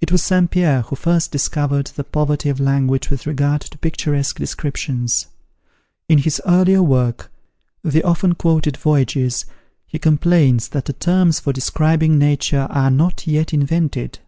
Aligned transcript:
It 0.00 0.12
was 0.12 0.22
St. 0.22 0.48
Pierre 0.48 0.82
who 0.82 0.94
first 0.94 1.32
discovered 1.32 1.88
the 1.88 2.04
poverty 2.04 2.48
of 2.48 2.60
language 2.60 3.10
with 3.10 3.26
regard 3.26 3.60
to 3.62 3.76
picturesque 3.78 4.38
descriptions. 4.38 5.26
In 6.08 6.18
his 6.18 6.40
earliest 6.46 6.84
work, 6.84 7.28
the 7.82 8.04
often 8.04 8.36
quoted 8.36 8.76
"Voyages," 8.76 9.46
he 9.84 9.98
complains, 9.98 10.68
that 10.68 10.84
the 10.84 10.92
terms 10.92 11.40
for 11.40 11.52
describing 11.52 12.20
nature 12.20 12.68
are 12.70 12.92
not 12.92 13.26
yet 13.26 13.52
invented. 13.52 14.20